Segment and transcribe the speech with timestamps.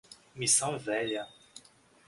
[0.33, 1.27] Missão Velha